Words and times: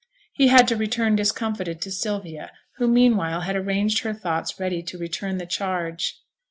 He 0.33 0.47
had 0.47 0.67
to 0.69 0.75
return 0.75 1.15
discomfited 1.15 1.79
to 1.81 1.91
Sylvia, 1.91 2.49
who 2.77 2.87
meanwhile 2.87 3.41
had 3.41 3.55
arranged 3.55 3.99
her 3.99 4.15
thoughts 4.15 4.59
ready 4.59 4.81
to 4.81 4.97
return 4.97 5.33
to 5.33 5.37
the 5.45 5.45
charge. 5.45 6.15